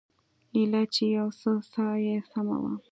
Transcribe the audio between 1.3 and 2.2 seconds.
څه ساه يې